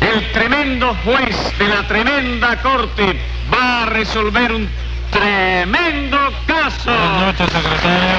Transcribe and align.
El 0.00 0.32
tremendo 0.32 0.96
juez 1.04 1.58
de 1.58 1.68
la 1.68 1.86
tremenda 1.86 2.56
corte 2.62 3.20
va 3.52 3.82
a 3.82 3.86
resolver 3.86 4.52
un 4.52 4.66
tremendo 5.10 6.16
caso. 6.46 6.90
Buenas 6.90 7.20
noches, 7.20 7.52
secretario. 7.52 8.16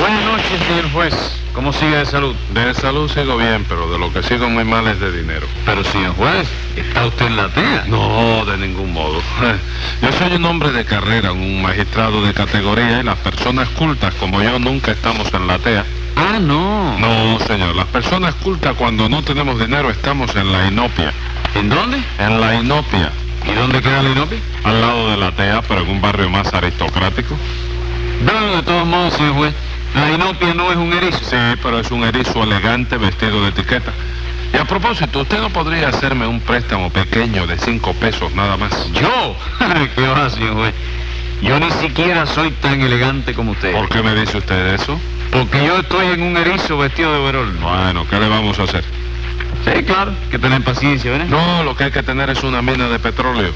Buenas 0.00 0.24
noches, 0.24 0.66
señor 0.66 0.90
juez. 0.90 1.14
¿Cómo 1.54 1.72
sigue 1.72 1.98
de 1.98 2.06
salud? 2.06 2.34
De 2.52 2.74
salud 2.74 3.08
sigo 3.08 3.36
bien, 3.36 3.64
pero 3.68 3.88
de 3.88 4.00
lo 4.00 4.12
que 4.12 4.24
sigo 4.24 4.48
muy 4.50 4.64
mal 4.64 4.88
es 4.88 4.98
de 4.98 5.12
dinero. 5.12 5.46
Pero, 5.64 5.84
señor 5.84 6.16
juez, 6.16 6.48
¿está 6.74 7.06
usted 7.06 7.26
en 7.26 7.36
la 7.36 7.48
TEA? 7.50 7.84
No, 7.86 8.44
de 8.46 8.58
ningún 8.58 8.92
modo. 8.92 9.22
Yo 10.02 10.12
soy 10.18 10.34
un 10.34 10.44
hombre 10.44 10.72
de 10.72 10.84
carrera, 10.84 11.30
un 11.30 11.62
magistrado 11.62 12.20
de 12.22 12.34
categoría 12.34 12.98
y 12.98 13.04
las 13.04 13.18
personas 13.18 13.68
cultas 13.68 14.12
como 14.16 14.42
yo 14.42 14.58
nunca 14.58 14.90
estamos 14.90 15.32
en 15.32 15.46
la 15.46 15.58
TEA. 15.60 15.84
Ah, 16.16 16.38
no. 16.40 16.98
No, 16.98 17.38
señor, 17.40 17.76
las 17.76 17.86
personas 17.86 18.34
cultas 18.36 18.74
cuando 18.76 19.08
no 19.08 19.22
tenemos 19.22 19.58
dinero 19.58 19.90
estamos 19.90 20.34
en 20.34 20.50
la 20.50 20.66
inopia. 20.66 21.12
¿En 21.54 21.68
dónde? 21.68 22.02
En 22.18 22.40
la 22.40 22.54
inopia. 22.54 23.12
¿Y 23.46 23.54
dónde 23.54 23.80
queda 23.80 24.02
la 24.02 24.10
inopia? 24.10 24.38
Al 24.64 24.80
lado 24.80 25.10
de 25.10 25.16
la 25.18 25.32
TEA, 25.32 25.62
pero 25.62 25.82
en 25.82 25.90
un 25.90 26.00
barrio 26.00 26.28
más 26.30 26.52
aristocrático. 26.52 27.36
No, 28.24 28.56
de 28.56 28.62
todos 28.62 28.86
modos, 28.86 29.14
señor 29.14 29.34
juez. 29.34 29.54
La 29.94 30.10
inopia 30.10 30.54
no 30.54 30.70
es 30.70 30.76
un 30.76 30.92
erizo. 30.92 31.18
Sí, 31.18 31.36
pero 31.62 31.78
es 31.78 31.90
un 31.90 32.02
erizo 32.04 32.42
elegante 32.42 32.96
vestido 32.96 33.42
de 33.42 33.50
etiqueta. 33.50 33.92
Y 34.52 34.56
a 34.56 34.64
propósito, 34.64 35.20
¿usted 35.20 35.40
no 35.40 35.50
podría 35.50 35.88
hacerme 35.88 36.26
un 36.26 36.40
préstamo 36.40 36.90
pequeño 36.90 37.46
de 37.46 37.58
cinco 37.58 37.92
pesos 37.94 38.32
nada 38.34 38.56
más? 38.56 38.90
¿Yo? 38.92 39.36
¿Qué 39.94 40.06
va, 40.06 40.30
señor 40.30 40.54
juez? 40.54 40.74
Yo 41.42 41.60
ni 41.60 41.70
siquiera 41.70 42.26
soy 42.26 42.50
tan 42.50 42.80
elegante 42.80 43.34
como 43.34 43.52
usted. 43.52 43.72
¿Por 43.72 43.88
qué 43.88 44.02
me 44.02 44.14
dice 44.14 44.38
usted 44.38 44.74
eso? 44.74 44.98
Porque 45.30 45.64
yo 45.64 45.78
estoy 45.78 46.06
en 46.06 46.22
un 46.22 46.36
erizo 46.36 46.78
vestido 46.78 47.12
de 47.12 47.18
overol. 47.18 47.52
Bueno, 47.60 48.06
¿qué 48.08 48.18
le 48.18 48.28
vamos 48.28 48.58
a 48.58 48.62
hacer? 48.62 48.84
Sí, 49.64 49.82
claro. 49.82 50.12
Hay 50.22 50.30
que 50.30 50.38
tener 50.38 50.62
paciencia, 50.62 51.10
¿verdad? 51.10 51.26
No, 51.26 51.64
lo 51.64 51.76
que 51.76 51.84
hay 51.84 51.90
que 51.90 52.02
tener 52.02 52.30
es 52.30 52.42
una 52.42 52.62
mina 52.62 52.88
de 52.88 52.98
petróleo. 52.98 53.52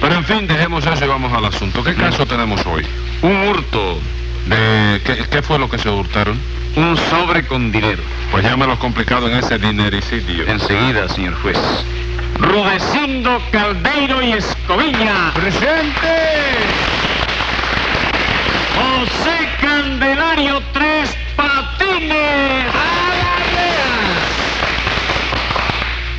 Pero 0.00 0.14
en 0.14 0.24
fin, 0.24 0.46
dejemos 0.46 0.86
eso 0.86 1.04
y 1.04 1.08
vamos 1.08 1.32
al 1.32 1.44
asunto. 1.44 1.84
¿Qué 1.84 1.94
caso 1.94 2.24
tenemos 2.26 2.64
hoy? 2.66 2.86
Un 3.22 3.36
hurto. 3.48 3.98
De, 4.46 5.00
¿qué, 5.04 5.24
qué 5.30 5.42
fue 5.42 5.58
lo 5.58 5.68
que 5.68 5.78
se 5.78 5.88
hurtaron? 5.88 6.38
Un 6.76 6.96
sobre 7.10 7.46
con 7.46 7.70
dinero. 7.70 8.02
Pues 8.30 8.44
llámelo 8.44 8.78
complicado 8.78 9.28
en 9.28 9.38
ese 9.38 9.58
dinericidio. 9.58 10.46
Enseguida, 10.46 11.08
señor 11.08 11.34
juez. 11.42 11.58
Rudecindo 12.38 13.40
Caldeiro 13.52 14.22
y 14.22 14.32
Escoviña. 14.32 15.32
¡Presente! 15.34 16.93
José 18.94 19.48
Candelario 19.60 20.62
Tres 20.72 21.16
Patines. 21.36 22.72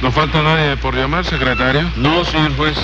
¿No 0.01 0.11
falta 0.11 0.41
nadie 0.43 0.75
por 0.77 0.93
llamar, 0.93 1.23
secretario? 1.25 1.89
No, 1.95 2.25
señor 2.25 2.55
juez. 2.57 2.77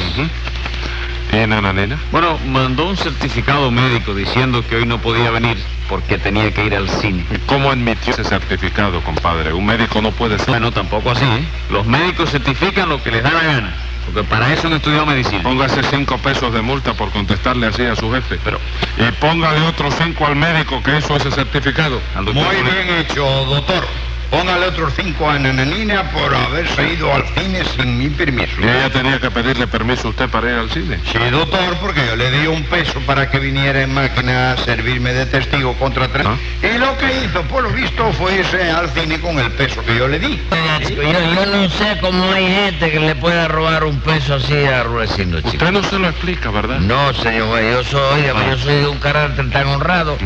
¿Y 1.34 1.48
Nananina? 1.48 1.98
Bueno, 2.12 2.38
mandó 2.48 2.90
un 2.90 2.98
certificado 2.98 3.70
médico 3.70 4.16
diciendo 4.16 4.64
que 4.68 4.78
hoy 4.78 4.86
no 4.86 5.00
podía 5.02 5.30
venir 5.30 5.58
porque 5.90 6.18
tenía 6.18 6.54
que 6.54 6.66
ir 6.66 6.76
al 6.76 6.90
cine. 6.90 7.26
¿Cómo 7.46 7.70
admitió 7.70 8.14
ese 8.14 8.24
certificado, 8.24 9.02
compadre? 9.02 9.54
Un 9.54 9.66
médico 9.66 10.02
no 10.02 10.12
puede 10.12 10.38
ser... 10.40 10.48
Bueno, 10.48 10.72
tampoco 10.72 11.12
así, 11.12 11.26
¿eh? 11.26 11.44
Los 11.70 11.86
médicos 11.86 12.32
certifican 12.32 12.90
lo 12.90 13.04
que 13.04 13.12
les 13.12 13.24
da 13.24 13.32
la 13.32 13.44
gana. 13.44 13.74
Porque 14.06 14.24
para 14.24 14.52
eso 14.54 14.68
han 14.68 14.74
estudiado 14.74 15.06
medicina. 15.06 15.44
Póngase 15.44 15.82
cinco 15.84 16.18
pesos 16.18 16.54
de 16.54 16.62
multa 16.62 16.94
por 16.94 17.10
contestarle 17.12 17.68
así 17.68 17.84
a 17.84 17.96
su 17.96 18.12
jefe. 18.12 18.40
Pero- 18.44 18.60
Y 18.98 19.12
póngale 19.14 19.62
otros 19.62 19.94
cinco 20.02 20.26
al 20.26 20.36
médico 20.36 20.82
que 20.84 20.98
hizo 20.98 21.16
ese 21.16 21.32
certificado. 21.32 22.02
Muy 22.34 22.34
bien 22.56 22.90
hecho, 23.00 23.24
doctor. 23.46 23.88
Póngale 24.32 24.68
otros 24.68 24.94
cinco 24.96 25.30
a 25.30 25.38
Nananina 25.38 26.10
por 26.12 26.34
haberse 26.34 26.94
ido 26.94 27.14
al 27.14 27.26
cine 27.38 27.64
sin 27.76 27.98
mi 27.98 28.10
permiso. 28.10 28.54
Y 28.62 28.64
ella 28.64 28.90
tenía 28.90 29.20
que 29.20 29.30
pedirle 29.30 29.68
permiso 29.68 30.08
a 30.08 30.12
usted 30.12 30.30
para 30.30 30.50
ir 30.50 30.56
al 30.56 30.72
cine. 30.72 31.00
Sí, 31.12 31.20
doctor, 31.30 31.78
porque 31.82 32.02
yo 32.08 32.16
le 32.16 32.32
di 32.32 32.48
un 32.48 32.64
peso 32.64 33.00
para 33.06 33.30
que 33.30 33.40
viniera 33.40 33.82
en 33.82 33.94
máquina 33.94 34.54
a 34.54 34.58
servirme 34.58 35.12
de 35.14 35.26
testigo 35.26 35.74
contra 35.74 36.08
tres. 36.08 36.26
Ah. 36.26 36.38
Y 36.64 36.78
lo 36.78 36.98
que 36.98 37.26
hizo, 37.26 37.42
por 37.44 37.64
lo 37.64 37.70
visto, 37.72 38.10
fue 38.14 38.36
irse 38.36 38.72
al 38.72 38.90
cine 38.92 39.20
con 39.20 39.38
el 39.38 39.52
peso 39.52 39.84
que 39.84 39.98
yo 39.98 40.08
le 40.08 40.18
di. 40.18 40.42
Yo, 40.90 41.02
yo 41.04 41.46
no 41.46 41.70
sé 41.70 41.98
cómo 42.00 42.32
hay 42.32 42.48
gente 42.48 42.90
que 42.90 43.00
le 43.00 43.16
pueda 43.16 43.50
robar 43.50 43.84
un 43.84 44.00
peso 44.00 44.36
así 44.36 44.64
a 44.64 44.84
Rudecindo, 44.84 45.42
chico. 45.42 45.58
Usted 45.58 45.72
no 45.72 45.84
se 45.84 46.00
lo 46.00 46.08
explica, 46.08 46.50
¿verdad? 46.52 46.80
No, 46.80 47.14
señor 47.16 47.62
yo 47.62 47.84
soy, 47.84 48.22
oiga, 48.22 48.50
yo 48.50 48.58
soy 48.58 48.76
de 48.76 48.88
un 48.88 48.98
carácter 49.00 49.50
tan 49.50 49.68
honrado 49.68 50.18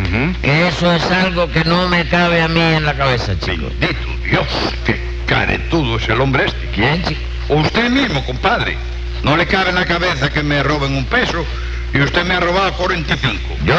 que 0.41 0.67
eso 0.67 0.93
es 0.93 1.03
algo 1.11 1.49
que 1.51 1.63
no 1.63 1.87
me 1.87 2.07
cabe 2.07 2.41
a 2.41 2.47
mí 2.47 2.61
en 2.61 2.85
la 2.85 2.95
cabeza, 2.95 3.37
chico. 3.39 3.67
Dios, 4.29 4.47
qué 4.85 4.99
caretudo 5.25 5.97
es 5.97 6.09
el 6.09 6.21
hombre 6.21 6.45
este. 6.45 6.67
¿Quién, 6.73 7.03
chico? 7.03 7.21
Usted 7.49 7.89
mismo, 7.89 8.23
compadre. 8.25 8.77
No 9.23 9.37
le 9.37 9.45
cabe 9.47 9.69
en 9.69 9.75
la 9.75 9.85
cabeza 9.85 10.29
que 10.29 10.43
me 10.43 10.61
roben 10.63 10.95
un 10.95 11.05
peso 11.05 11.45
y 11.93 12.01
usted 12.01 12.25
me 12.25 12.35
ha 12.35 12.39
robado 12.39 12.73
45. 12.73 13.37
¿Yo? 13.65 13.75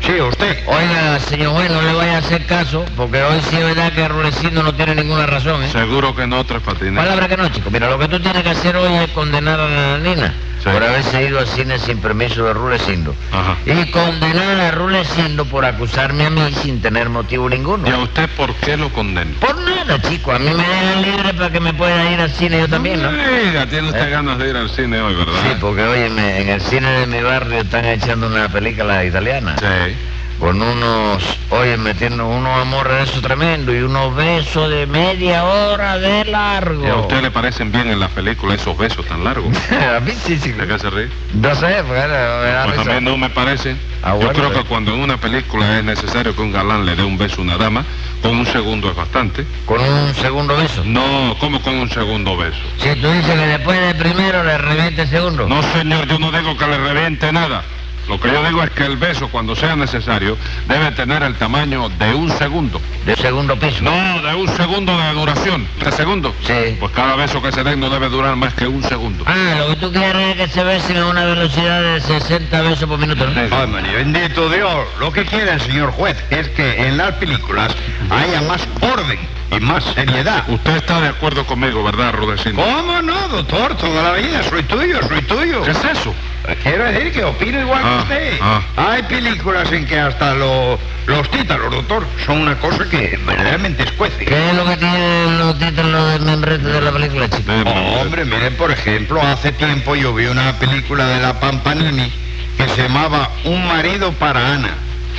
Sí, 0.00 0.20
usted. 0.20 0.58
Oiga, 0.66 1.20
señor 1.20 1.52
juez, 1.52 1.70
no 1.70 1.80
le 1.80 1.92
vaya 1.92 2.16
a 2.16 2.18
hacer 2.18 2.44
caso, 2.46 2.84
porque 2.96 3.22
hoy 3.22 3.40
sí 3.48 3.56
es 3.56 3.64
verdad 3.64 3.92
que 3.92 4.08
Rudecindo 4.08 4.62
no 4.62 4.74
tiene 4.74 4.96
ninguna 4.96 5.26
razón, 5.26 5.62
¿eh? 5.62 5.68
Seguro 5.70 6.14
que 6.14 6.26
no, 6.26 6.44
Tres 6.44 6.60
Patines. 6.62 6.96
Palabra 6.96 7.28
que 7.28 7.36
no, 7.36 7.48
chico. 7.50 7.70
Mira, 7.70 7.88
lo 7.88 7.98
que 7.98 8.08
tú 8.08 8.18
tienes 8.18 8.42
que 8.42 8.50
hacer 8.50 8.76
hoy 8.76 8.92
es 8.94 9.10
condenar 9.10 9.60
a 9.60 9.68
la 9.68 9.98
Nina 9.98 10.34
Sí. 10.62 10.70
por 10.70 10.82
haberse 10.82 11.24
ido 11.24 11.40
al 11.40 11.46
cine 11.48 11.76
sin 11.78 11.98
permiso 11.98 12.44
de 12.44 12.52
Rulecindo. 12.52 13.16
Ajá. 13.32 13.56
Y 13.66 13.90
condenar 13.90 14.60
a 14.60 14.70
Rulecindo 14.70 15.44
por 15.44 15.64
acusarme 15.64 16.26
a 16.26 16.30
mí 16.30 16.52
sin 16.62 16.80
tener 16.80 17.08
motivo 17.08 17.48
ninguno. 17.48 17.88
¿Y 17.88 17.90
a 17.90 17.98
usted 17.98 18.28
por 18.36 18.54
qué 18.56 18.76
lo 18.76 18.88
condena? 18.90 19.32
Por 19.40 19.60
nada, 19.60 20.00
chico. 20.02 20.30
A 20.30 20.38
mí 20.38 20.46
me 20.46 20.62
dejan 20.62 21.02
libre 21.02 21.34
para 21.34 21.50
que 21.50 21.58
me 21.58 21.74
pueda 21.74 22.10
ir 22.12 22.20
al 22.20 22.30
cine 22.30 22.60
yo 22.60 22.68
también, 22.68 23.02
¿no? 23.02 23.08
Oiga, 23.08 23.66
tiene 23.66 23.88
usted 23.88 24.06
¿Eh? 24.06 24.10
ganas 24.10 24.38
de 24.38 24.50
ir 24.50 24.56
al 24.56 24.70
cine 24.70 25.00
hoy, 25.00 25.14
¿verdad? 25.14 25.32
Sí, 25.42 25.56
porque, 25.60 25.82
oye, 25.82 26.06
en 26.06 26.48
el 26.48 26.60
cine 26.60 26.88
de 26.90 27.06
mi 27.08 27.20
barrio 27.22 27.60
están 27.62 27.84
echando 27.84 28.28
una 28.28 28.48
película 28.48 29.04
italiana. 29.04 29.56
Sí. 29.58 29.96
Con 30.42 30.60
unos, 30.60 31.22
oye, 31.50 31.76
metiendo 31.76 32.26
unos 32.26 32.58
amores 32.60 32.92
de 32.94 33.02
eso 33.04 33.20
tremendo 33.20 33.72
y 33.72 33.78
unos 33.80 34.12
besos 34.16 34.68
de 34.68 34.88
media 34.88 35.44
hora 35.44 35.98
de 35.98 36.24
largo. 36.24 36.84
¿Y 36.84 36.90
a 36.90 36.96
usted 36.96 37.22
le 37.22 37.30
parecen 37.30 37.70
bien 37.70 37.88
en 37.88 38.00
las 38.00 38.10
películas 38.10 38.60
esos 38.60 38.76
besos 38.76 39.06
tan 39.06 39.22
largos? 39.22 39.56
a 39.96 40.00
mí 40.00 40.10
sí, 40.10 40.40
chico. 40.40 40.60
¿De 40.60 40.66
qué 40.66 40.80
se 40.80 40.90
ríe? 40.90 41.08
No 41.34 41.54
sé, 41.54 41.84
pues, 41.86 42.02
era- 42.04 42.64
Pues 42.64 42.84
mí 42.84 42.94
no 43.02 43.16
me 43.16 43.30
parece. 43.30 43.76
Ah, 44.02 44.16
Yo 44.20 44.32
creo 44.32 44.52
que 44.52 44.64
cuando 44.64 44.92
en 44.92 44.98
una 44.98 45.16
película 45.16 45.78
es 45.78 45.84
necesario 45.84 46.34
que 46.34 46.42
un 46.42 46.50
galán 46.50 46.86
le 46.86 46.96
dé 46.96 47.04
un 47.04 47.16
beso 47.16 47.36
a 47.40 47.44
una 47.44 47.56
dama, 47.56 47.84
con 48.20 48.34
un 48.34 48.46
segundo 48.46 48.90
es 48.90 48.96
bastante. 48.96 49.46
Con 49.64 49.80
un 49.80 50.12
segundo 50.16 50.56
beso. 50.56 50.82
No, 50.84 51.36
¿cómo 51.38 51.62
con 51.62 51.76
un 51.76 51.88
segundo 51.88 52.36
beso? 52.36 52.58
Si 52.78 52.96
tú 52.96 53.12
dices 53.12 53.30
que 53.32 53.46
después 53.46 53.80
del 53.80 53.94
primero 53.94 54.42
le 54.42 54.58
reviente 54.58 55.02
el 55.02 55.08
segundo. 55.08 55.46
No, 55.46 55.62
señor, 55.72 56.08
yo 56.08 56.18
no 56.18 56.32
digo 56.32 56.56
que 56.56 56.66
le 56.66 56.78
reviente 56.78 57.30
nada. 57.32 57.62
Lo 58.08 58.20
que 58.20 58.28
yo 58.32 58.44
digo 58.44 58.62
es 58.62 58.70
que 58.70 58.84
el 58.84 58.96
beso, 58.96 59.28
cuando 59.28 59.54
sea 59.54 59.76
necesario, 59.76 60.36
debe 60.68 60.90
tener 60.92 61.22
el 61.22 61.34
tamaño 61.36 61.88
de 61.88 62.14
un 62.14 62.30
segundo. 62.30 62.80
De 63.06 63.16
segundo 63.16 63.56
piso. 63.58 63.82
No, 63.82 64.22
de 64.22 64.34
un 64.34 64.48
segundo 64.56 64.96
de 64.98 65.12
duración. 65.12 65.66
¿De 65.84 65.92
segundo? 65.92 66.34
Sí. 66.44 66.76
Pues 66.80 66.92
cada 66.92 67.16
beso 67.16 67.40
que 67.40 67.52
se 67.52 67.62
den 67.62 67.80
no 67.80 67.90
debe 67.90 68.08
durar 68.08 68.36
más 68.36 68.54
que 68.54 68.66
un 68.66 68.82
segundo. 68.82 69.24
Ah, 69.26 69.54
lo 69.58 69.68
que 69.68 69.76
tú 69.76 69.92
quieres 69.92 70.36
es 70.36 70.36
que 70.36 70.48
se 70.48 70.64
besen 70.64 70.96
a 70.98 71.06
una 71.06 71.24
velocidad 71.24 71.82
de 71.82 72.00
60 72.00 72.62
besos 72.62 72.88
por 72.88 72.98
minuto, 72.98 73.26
¿no? 73.26 73.34
Sí. 73.34 73.48
Ay, 73.50 73.66
María, 73.68 73.92
bendito 73.92 74.48
Dios. 74.48 74.86
Lo 74.98 75.12
que 75.12 75.24
quiere 75.24 75.52
el 75.52 75.60
señor 75.60 75.92
juez 75.92 76.16
es 76.30 76.48
que 76.48 76.86
en 76.86 76.96
las 76.96 77.12
películas 77.14 77.74
haya 78.10 78.42
más 78.42 78.66
orden 78.80 79.18
y 79.52 79.60
más 79.60 79.84
seriedad. 79.84 80.44
Usted 80.48 80.76
está 80.76 81.00
de 81.00 81.08
acuerdo 81.08 81.44
conmigo, 81.46 81.84
¿verdad, 81.84 82.12
Rudecindo? 82.14 82.62
¿Cómo 82.62 83.00
no, 83.02 83.28
doctor? 83.28 83.76
Toda 83.76 84.02
la 84.02 84.12
vida 84.12 84.42
soy 84.42 84.62
tuyo, 84.64 85.00
soy 85.06 85.22
tuyo. 85.22 85.62
¿Qué 85.62 85.70
es 85.70 85.84
eso? 85.84 86.14
Quiero 86.62 86.84
decir 86.84 87.12
que 87.12 87.24
opino 87.24 87.60
igual 87.60 87.82
Ah, 87.84 88.04
que 88.08 88.14
usted. 88.14 88.38
ah. 88.40 88.62
Hay 88.76 89.02
películas 89.04 89.70
en 89.72 89.86
que 89.86 89.98
hasta 89.98 90.34
lo- 90.34 90.78
los 91.06 91.30
títulos, 91.30 91.70
doctor, 91.70 92.04
son 92.26 92.38
una 92.42 92.56
cosa 92.58 92.84
que 92.90 93.18
verdaderamente 93.26 93.84
escuece. 93.84 94.24
¿Qué 94.24 94.50
es 94.50 94.54
lo 94.56 94.64
que 94.66 94.76
tienen 94.76 95.38
los 95.38 95.58
títulos 95.58 96.12
del 96.12 96.22
membrete 96.22 96.66
de 96.68 96.80
la 96.80 96.90
película, 96.92 97.28
chico? 97.30 97.52
Oh, 97.66 98.00
hombre, 98.00 98.24
mire, 98.24 98.50
por 98.52 98.70
ejemplo, 98.70 99.20
hace 99.22 99.52
tiempo 99.52 99.94
yo 99.94 100.14
vi 100.14 100.26
una 100.26 100.52
película 100.58 101.06
de 101.06 101.20
la 101.20 101.38
Pampanini 101.40 102.12
que 102.56 102.68
se 102.68 102.82
llamaba 102.82 103.30
Un 103.44 103.66
marido 103.68 104.12
para 104.12 104.54
Ana. 104.54 104.70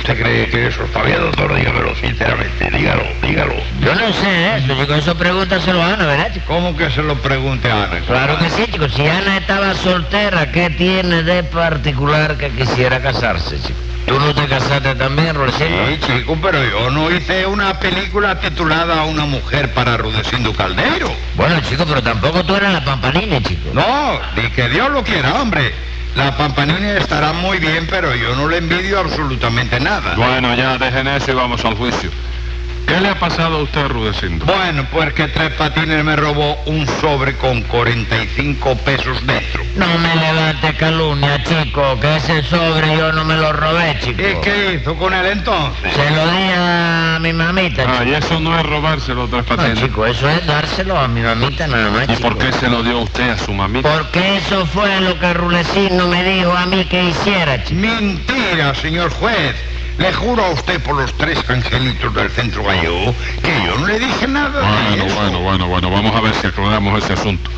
¿Usted 0.04 0.22
cree 0.22 0.50
que 0.50 0.66
eso 0.66 0.84
está 0.84 1.02
bien, 1.02 1.18
doctor? 1.18 1.54
Dígamelo 1.54 1.96
sinceramente, 1.96 2.68
dígalo, 2.76 3.04
dígalo. 3.22 3.54
Yo 3.80 3.94
no 3.94 4.12
sé 4.12 4.56
eso, 4.58 4.78
chico. 4.78 4.94
Eso 4.94 5.14
pregúntaselo 5.16 5.82
a 5.82 5.94
Ana, 5.94 6.04
¿verdad, 6.04 6.30
chico? 6.30 6.44
¿Cómo 6.46 6.76
que 6.76 6.90
se 6.90 7.02
lo 7.02 7.14
pregunte 7.22 7.70
a 7.70 7.84
Ana? 7.84 8.00
Claro 8.06 8.38
que 8.38 8.50
sí, 8.50 8.66
chico. 8.70 8.86
Si 8.90 9.06
Ana 9.06 9.38
estaba 9.38 9.72
soltera, 9.72 10.52
¿qué 10.52 10.68
tiene 10.68 11.22
de 11.22 11.42
particular 11.44 12.36
que 12.36 12.50
quisiera 12.50 13.00
casarse, 13.00 13.58
chico? 13.62 13.78
¿Tú 14.06 14.20
no 14.20 14.34
te 14.34 14.46
casaste 14.46 14.94
también, 14.94 15.34
Rudecindo? 15.36 15.86
Sí, 15.88 15.98
chico, 16.06 16.36
pero 16.42 16.62
yo 16.62 16.90
no 16.90 17.10
hice 17.10 17.46
una 17.46 17.80
película 17.80 18.38
titulada 18.38 19.04
Una 19.04 19.24
mujer 19.24 19.72
para 19.72 19.96
Rudecindo 19.96 20.52
Caldeiro. 20.52 21.10
Bueno, 21.34 21.58
chico, 21.62 21.86
pero 21.86 22.02
tampoco 22.02 22.44
tú 22.44 22.54
eras 22.54 22.74
la 22.74 22.84
Pampanini, 22.84 23.42
chico. 23.42 23.70
No, 23.72 24.20
ni 24.36 24.50
que 24.50 24.68
Dios 24.68 24.90
lo 24.90 25.02
quiera, 25.02 25.40
hombre. 25.40 25.72
La 26.14 26.36
Pampanini 26.36 26.90
estará 26.90 27.32
muy 27.32 27.58
bien, 27.58 27.88
pero 27.90 28.14
yo 28.14 28.36
no 28.36 28.48
le 28.48 28.58
envidio 28.58 29.00
absolutamente 29.00 29.80
nada. 29.80 30.14
Bueno, 30.14 30.54
ya 30.54 30.78
dejen 30.78 31.08
eso 31.08 31.32
y 31.32 31.34
vamos 31.34 31.64
al 31.64 31.74
juicio. 31.74 32.10
¿Qué 32.86 33.00
le 33.00 33.08
ha 33.08 33.18
pasado 33.18 33.58
a 33.58 33.62
usted, 33.62 33.86
Rudecindo? 33.88 34.44
Bueno, 34.44 34.86
pues 34.92 35.12
que 35.14 35.26
Tres 35.28 35.52
Patines 35.54 36.04
me 36.04 36.16
robó 36.16 36.56
un 36.66 36.86
sobre 37.00 37.34
con 37.36 37.62
45 37.62 38.76
pesos 38.78 39.26
dentro. 39.26 39.62
No 39.74 39.86
me 39.98 40.14
levante 40.16 40.74
calumnia, 40.74 41.42
chico, 41.44 41.98
que 41.98 42.16
ese 42.16 42.42
sobre 42.44 42.96
yo 42.96 43.10
no 43.12 43.24
me 43.24 43.36
lo 43.36 43.52
robé, 43.54 43.98
chico. 44.00 44.20
¿Y 44.20 44.40
qué 44.42 44.74
hizo 44.80 44.94
con 44.96 45.14
él 45.14 45.26
entonces? 45.26 45.92
Se 45.94 46.10
lo 46.10 46.26
di 46.30 46.50
a 46.54 47.18
mi 47.20 47.32
mamita, 47.32 47.84
Ah, 47.88 47.92
chico. 48.00 48.04
y 48.10 48.14
eso 48.14 48.38
no 48.40 48.58
es 48.58 48.66
robárselo, 48.66 49.28
Tres 49.28 49.48
No, 49.48 49.56
Patines. 49.56 49.80
chico, 49.80 50.04
eso 50.06 50.28
es 50.28 50.46
dárselo 50.46 50.98
a 50.98 51.08
mi 51.08 51.22
mamita 51.22 51.66
nada 51.66 51.90
más, 51.90 52.04
¿Y 52.08 52.16
chico. 52.16 52.28
por 52.28 52.38
qué 52.38 52.52
se 52.52 52.68
lo 52.68 52.82
dio 52.82 52.98
usted 53.00 53.30
a 53.30 53.38
su 53.38 53.52
mamita? 53.52 53.90
Porque 53.90 54.36
eso 54.36 54.66
fue 54.66 55.00
lo 55.00 55.18
que 55.18 55.32
Rulecino 55.32 56.06
me 56.08 56.22
dijo 56.22 56.52
a 56.52 56.66
mí 56.66 56.84
que 56.84 57.02
hiciera, 57.04 57.64
chico. 57.64 57.80
Mentira, 57.80 58.74
señor 58.74 59.10
juez. 59.10 59.54
Le 59.98 60.12
juro 60.12 60.44
a 60.44 60.50
usted 60.50 60.80
por 60.82 60.96
los 60.96 61.12
tres 61.16 61.38
angelitos 61.48 62.12
del 62.14 62.28
centro 62.30 62.64
gallego 62.64 63.14
que 63.42 63.64
yo 63.64 63.78
no 63.78 63.86
le 63.86 63.98
dije 64.00 64.26
nada 64.26 64.60
de 64.60 64.66
Bueno, 64.96 65.04
eso. 65.06 65.14
bueno, 65.14 65.38
bueno, 65.40 65.68
bueno, 65.68 65.90
vamos 65.90 66.16
a 66.16 66.20
ver 66.20 66.34
si 66.34 66.46
aclaramos 66.48 67.02
ese 67.02 67.12
asunto. 67.12 67.48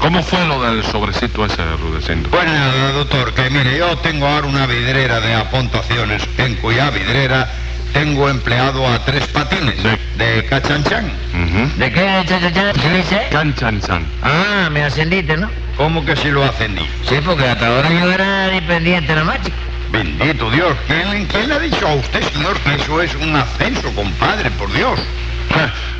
¿Cómo 0.00 0.22
fue 0.22 0.44
lo 0.46 0.60
del 0.62 0.82
sobrecito 0.84 1.44
ese, 1.46 1.62
Rudecindo? 1.76 2.28
Nada, 2.30 2.92
doctor, 2.92 3.32
que 3.34 3.48
mire, 3.50 3.78
yo 3.78 3.96
tengo 3.98 4.26
ahora 4.26 4.46
una 4.46 4.66
vidrera 4.66 5.20
de 5.20 5.34
apuntaciones, 5.34 6.22
en 6.38 6.56
cuya 6.56 6.90
vidrera 6.90 7.48
tengo 7.92 8.28
empleado 8.28 8.86
a 8.88 8.98
tres 9.04 9.26
patines 9.28 9.76
Sí. 9.80 9.88
de 10.18 10.44
cachanchan. 10.46 11.06
Ujú. 11.06 11.78
¿De 11.78 11.92
qué, 11.92 12.24
cha, 12.26 12.40
cha, 12.40 12.52
cha? 12.52 12.72
¿Qué 12.72 12.90
dice? 12.90 13.22
Can, 13.30 13.54
chan, 13.54 13.80
chan. 13.80 14.04
Ah, 14.20 14.68
me 14.70 14.82
ascendiste, 14.82 15.36
¿no? 15.36 15.48
¿Cómo 15.76 16.04
que 16.04 16.16
si 16.16 16.28
lo 16.28 16.42
ni? 16.44 16.80
Sí, 17.08 17.20
porque 17.24 17.46
hasta 17.46 17.68
ahora 17.68 17.88
yo 17.90 18.12
era 18.12 18.48
dependiente 18.48 19.12
nada 19.14 19.24
más, 19.24 19.42
chico. 19.42 19.56
Bendito 19.94 20.50
Dios, 20.50 20.76
¿quién, 20.88 21.24
quién 21.26 21.48
le 21.48 21.54
ha 21.54 21.58
dicho 21.60 21.86
a 21.86 21.94
usted, 21.94 22.20
señor, 22.32 22.58
que 22.58 22.74
eso 22.74 23.00
es 23.00 23.14
un 23.14 23.36
ascenso, 23.36 23.94
compadre, 23.94 24.50
por 24.50 24.72
Dios? 24.72 24.98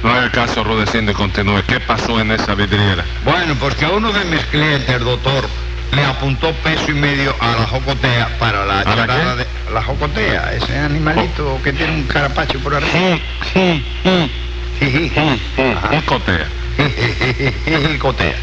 No 0.02 0.10
haga 0.10 0.32
caso, 0.32 0.64
Rudecindo, 0.64 1.12
y 1.12 1.14
continúe. 1.14 1.62
¿Qué 1.68 1.78
pasó 1.78 2.18
en 2.18 2.32
esa 2.32 2.56
vidriera? 2.56 3.04
Bueno, 3.24 3.54
pues 3.54 3.76
que 3.76 3.84
a 3.84 3.90
uno 3.90 4.12
de 4.12 4.24
mis 4.24 4.44
clientes, 4.46 4.98
doctor, 4.98 5.48
le 5.92 6.04
apuntó 6.04 6.52
peso 6.54 6.90
y 6.90 6.94
medio 6.94 7.36
a 7.38 7.52
la 7.52 7.66
jocotea 7.68 8.36
para 8.40 8.66
la 8.66 8.80
¿A 8.80 8.84
la 8.84 8.96
charada 8.96 9.36
de... 9.36 9.46
La 9.72 9.80
jocotea, 9.80 10.54
ese 10.54 10.76
animalito 10.76 11.60
que 11.62 11.72
tiene 11.72 11.94
un 11.94 12.02
carapacho 12.02 12.58
por 12.58 12.74
arriba. 12.74 13.20
Y 14.80 15.08
cotea. 17.98 18.34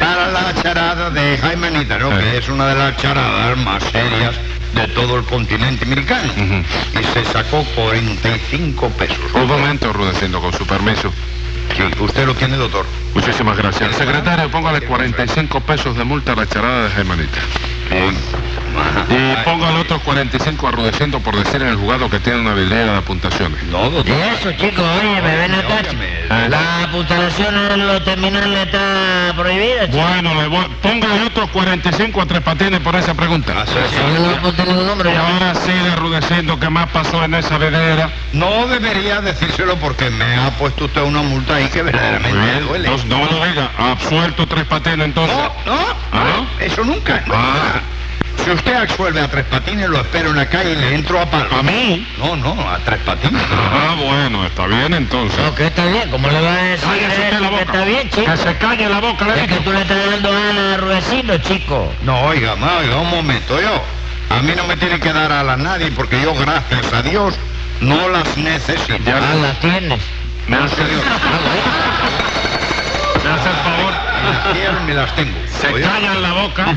Para 0.00 0.32
la 0.32 0.52
charada 0.60 1.08
de 1.10 1.38
Jaimenita, 1.38 1.98
¿no? 1.98 2.10
Sí. 2.10 2.16
Que 2.16 2.38
es 2.38 2.48
una 2.48 2.66
de 2.66 2.74
las 2.74 2.96
charadas 2.96 3.56
más 3.58 3.84
serias 3.84 4.34
de 4.74 4.88
todo 4.88 5.18
el 5.18 5.24
continente 5.24 5.84
americano. 5.84 6.32
Y 6.36 7.04
se 7.12 7.24
sacó 7.32 7.64
45 7.74 8.88
pesos. 8.90 9.18
Un 9.34 9.46
momento, 9.46 9.92
Rudecindo, 9.92 10.40
con 10.40 10.52
su 10.52 10.66
permiso. 10.66 11.12
Sí, 11.76 11.82
usted 12.02 12.26
lo 12.26 12.34
tiene, 12.34 12.56
doctor. 12.56 12.84
Muchísimas 13.14 13.56
gracias. 13.56 13.96
Secretario, 13.96 14.50
póngale 14.50 14.82
45 14.82 15.60
pesos 15.60 15.96
de 15.96 16.04
multa 16.04 16.32
a 16.32 16.36
la 16.36 16.46
charada 16.46 16.84
de 16.84 16.90
Germanita. 16.90 17.40
Bien. 17.90 18.14
Y 19.08 19.44
póngale 19.44 19.80
otros 19.80 20.00
45 20.02 20.68
a 20.68 20.70
Rudecindo 20.70 21.20
por 21.20 21.36
decir 21.36 21.60
en 21.62 21.68
el 21.68 21.76
jugado 21.76 22.08
que 22.08 22.18
tiene 22.20 22.40
una 22.40 22.54
vidriera 22.54 22.92
de 22.92 22.98
apuntaciones. 22.98 23.62
No, 23.64 23.90
Y 23.90 24.10
eso, 24.10 24.52
chicos, 24.52 24.84
oye, 25.00 25.20
me 25.22 25.36
ven 25.36 25.54
acá. 25.54 25.82
La 26.48 26.84
apuntalación 26.84 27.54
en 27.54 27.86
los 27.86 28.04
terminales 28.04 28.66
está 28.66 29.32
prohibida, 29.36 29.86
chico. 29.86 29.98
Bueno, 29.98 30.34
le 30.34 30.46
voy... 30.48 30.64
póngale 30.80 31.22
otros 31.26 31.50
45 31.50 32.20
a 32.22 32.26
Tres 32.26 32.40
Patines 32.40 32.80
por 32.80 32.96
esa 32.96 33.14
pregunta. 33.14 33.52
No 33.54 34.82
número, 34.84 35.10
Y 35.12 35.16
ahora 35.16 35.54
sigue 35.54 35.96
Rudecindo, 35.96 36.58
¿qué 36.58 36.68
más 36.68 36.88
pasó 36.90 37.22
en 37.24 37.34
esa 37.34 37.58
vidriera? 37.58 38.10
No 38.32 38.66
debería 38.66 39.20
decírselo 39.20 39.76
porque 39.76 40.10
me 40.10 40.36
ha 40.36 40.50
puesto 40.52 40.86
usted 40.86 41.02
una 41.02 41.22
multa 41.22 41.56
ahí 41.56 41.68
que 41.68 41.82
verdaderamente 41.82 42.38
me 42.38 42.60
duele. 42.60 42.84
Entonces, 42.88 43.08
no 43.08 43.18
me 43.18 43.30
lo 43.30 43.44
diga. 43.46 43.70
Absuelto 43.78 44.46
Tres 44.46 44.64
Patines, 44.64 45.06
entonces. 45.06 45.36
No, 45.36 45.74
no, 45.74 45.86
¿Ah, 46.12 46.24
no, 46.24 46.64
eso 46.64 46.84
nunca. 46.84 47.22
no. 47.26 47.34
Ah. 47.34 47.80
Si 48.52 48.56
usted 48.58 48.74
absuelve 48.74 49.18
a 49.18 49.28
Tres 49.28 49.46
Patines, 49.46 49.88
lo 49.88 49.98
espero 49.98 50.28
en 50.28 50.36
la 50.36 50.44
calle 50.46 50.72
y 50.72 50.76
le 50.76 50.94
entro 50.94 51.18
a 51.18 51.24
palo. 51.24 51.56
¿A 51.56 51.62
mí? 51.62 52.06
No, 52.18 52.36
no, 52.36 52.50
a 52.70 52.76
Tres 52.80 53.00
Patines. 53.00 53.40
Ah, 53.50 53.94
bueno, 53.98 54.44
está 54.44 54.66
bien 54.66 54.92
entonces. 54.92 55.38
No, 55.42 55.54
que 55.54 55.68
está 55.68 55.86
bien, 55.86 56.10
¿cómo 56.10 56.28
le 56.28 56.38
vas 56.38 56.58
a 56.58 56.62
decir 56.62 56.86
Cállese 56.86 57.28
eso? 57.28 57.40
la 57.40 57.48
Que 57.48 57.50
boca. 57.54 57.62
está 57.62 57.84
bien, 57.86 58.10
chico. 58.10 58.30
Que 58.30 58.36
se 58.36 58.56
calle 58.58 58.88
la 58.90 59.00
boca, 59.00 59.24
le 59.24 59.40
Es 59.40 59.48
que 59.48 59.54
tú 59.60 59.72
le 59.72 59.80
estás 59.80 59.96
dando 60.10 60.28
alas 60.28 60.74
a 60.74 60.76
Rudecindo, 60.76 61.38
chico. 61.38 61.90
No, 62.02 62.20
oiga, 62.26 62.54
ma, 62.56 62.76
oiga, 62.80 62.96
un 62.98 63.08
momento, 63.08 63.58
yo. 63.58 63.82
A 64.28 64.42
mí 64.42 64.52
no 64.54 64.66
me 64.66 64.76
tiene 64.76 65.00
que 65.00 65.10
dar 65.14 65.32
alas 65.32 65.56
nadie 65.56 65.90
porque 65.90 66.20
yo, 66.20 66.34
gracias 66.34 66.92
a 66.92 67.00
Dios, 67.00 67.34
no 67.80 68.06
las 68.10 68.36
necesito. 68.36 68.98
Ya. 69.06 69.16
Alas 69.16 69.58
tienes. 69.60 70.00
Me 70.46 70.58
hace, 70.58 70.76
Señor, 70.76 71.02
me 73.24 73.30
hace 73.30 73.48
el 73.48 73.56
favor. 73.56 73.92
las 74.28 74.52
quiero 74.54 74.72
y 74.78 74.84
me 74.88 74.94
las 74.94 75.16
tengo. 75.16 75.38
Se 75.58 75.72
callan 75.80 76.20
la 76.22 76.32
boca. 76.32 76.76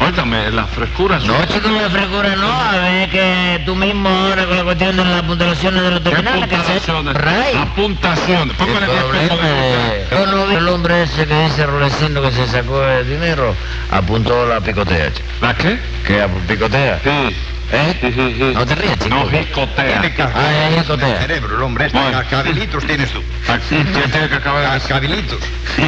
Óigame, 0.00 0.50
las 0.50 0.70
frescuras. 0.70 1.22
No, 1.24 1.34
chico, 1.44 1.68
la 1.68 1.90
frescura 1.90 2.34
no. 2.36 2.50
A 2.50 2.72
ver 2.78 3.10
que 3.10 3.62
tú 3.66 3.74
mismo 3.76 4.08
ahora 4.08 4.46
con 4.46 4.56
la 4.56 4.64
cuestión 4.64 4.96
de 4.96 5.04
las 5.04 5.22
apuntaciones 5.22 5.82
de 5.82 5.90
los 5.90 6.00
¿Qué 6.00 6.10
terminales 6.10 6.48
que 6.48 6.56
se... 6.56 6.62
apuntaciones? 6.62 7.14
Ray. 7.14 7.56
Apuntaciones. 7.56 8.56
El 8.60 8.66
Póngale 8.66 8.86
10 8.86 9.04
pesos 9.04 9.10
problema 9.10 9.46
de 9.46 9.52
multa. 9.52 9.94
de... 9.94 10.06
Yo 10.10 10.26
no 10.26 10.46
vi 10.46 10.54
el 10.56 10.68
hombre 10.68 11.02
ese 11.02 11.26
que 11.26 11.44
dice 11.44 11.66
Rulecindo 11.66 12.22
que 12.22 12.30
se 12.32 12.46
sacó 12.46 12.82
el 12.82 13.08
dinero, 13.10 13.54
apuntó 13.90 14.46
la 14.46 14.60
picotea. 14.60 15.12
¿La 15.42 15.54
qué? 15.54 15.78
¿Qué 16.06 16.22
ap- 16.22 16.30
picotea? 16.48 17.00
Sí. 17.04 17.36
¿Eh? 17.72 17.96
Sí, 18.00 18.12
sí, 18.12 18.34
sí. 18.36 18.52
No 18.54 18.66
te 18.66 18.74
rías, 18.74 18.98
chico. 18.98 19.14
No, 19.14 19.28
jicotea. 19.30 20.02
Ah, 20.34 20.50
ya, 20.70 20.76
ya, 20.76 20.84
cotea. 20.84 21.20
cerebro, 21.20 21.56
el 21.56 21.62
hombre. 21.62 21.86
Este, 21.86 21.98
Bueno. 21.98 22.18
Cascabilitos 22.18 22.84
tienes 22.84 23.10
tú. 23.10 23.22
Aquí, 23.48 23.62
¿Quién 23.92 24.10
tiene 24.10 24.28
que 24.28 24.34
acabar? 24.34 24.64
Cascabilitos. 24.64 25.38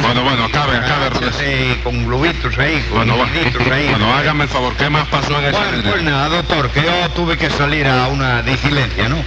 Bueno, 0.01 0.23
bueno, 0.23 0.45
acabe, 0.45 0.77
acabe. 0.77 1.09
Eh, 1.41 1.79
con 1.83 2.05
globitos 2.05 2.57
ahí, 2.57 2.79
con 2.89 3.05
Bueno, 3.07 3.25
hilditos 3.35 3.61
ahí. 3.71 3.89
bueno, 3.89 4.13
hágame 4.13 4.43
el 4.43 4.49
favor, 4.49 4.73
¿qué 4.75 4.89
más 4.89 5.07
pasó 5.09 5.37
en 5.39 5.45
esa 5.45 5.59
Bueno, 5.59 5.83
pues 5.91 6.03
nada, 6.03 6.29
doctor, 6.29 6.69
que 6.69 6.83
yo 6.83 7.09
tuve 7.15 7.37
que 7.37 7.49
salir 7.49 7.85
a 7.87 8.07
una 8.07 8.41
diligencia, 8.41 9.09
¿no? 9.09 9.17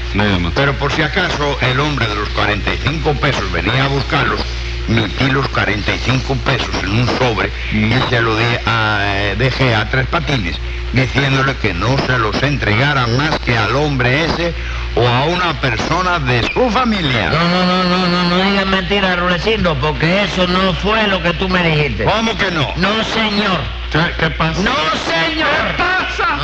Pero 0.55 0.73
por 0.75 0.93
si 0.93 1.03
acaso 1.03 1.59
el 1.61 1.79
hombre 1.79 2.07
de 2.07 2.15
los 2.15 2.29
45 2.31 3.13
pesos 3.15 3.53
venía 3.53 3.85
a 3.85 3.89
buscarlos, 3.89 4.41
metí 4.89 5.31
los 5.31 5.49
45 5.49 6.35
pesos 6.45 6.75
en 6.83 6.91
un 6.91 7.19
sobre 7.19 7.51
y 7.73 7.93
se 8.09 8.21
lo 8.21 8.37
a, 8.67 8.99
eh, 9.03 9.35
dejé 9.37 9.75
a 9.75 9.89
tres 9.89 10.07
patines, 10.07 10.59
diciéndole 10.93 11.57
que 11.57 11.75
no 11.75 11.97
se 12.07 12.19
los 12.19 12.43
entregara 12.43 13.07
más 13.07 13.39
que 13.41 13.57
al 13.57 13.75
hombre 13.77 14.25
ese 14.25 14.55
o 14.95 15.07
a 15.07 15.25
una 15.25 15.61
persona 15.61 16.19
de 16.19 16.43
su 16.53 16.71
familia. 16.71 17.31
No, 17.31 17.49
no, 17.49 17.65
no, 17.65 17.85
no, 17.85 18.09
no, 18.09 18.23
no 18.25 18.37
digas 18.43 18.67
mentira, 18.67 19.17
Rulecindo, 19.17 19.75
porque 19.77 20.25
eso 20.25 20.47
no 20.47 20.73
fue 20.75 21.07
lo 21.09 21.23
que 21.23 21.33
tú 21.35 21.49
me 21.49 21.63
dijiste. 21.63 22.05
¿Cómo 22.05 22.37
que 22.37 22.51
no? 22.51 22.73
No, 22.77 23.05
señor. 23.05 23.61
¿Qué, 23.91 24.01
qué 24.19 24.31
pasa? 24.31 24.61
No, 24.63 24.75
señor. 25.11 25.96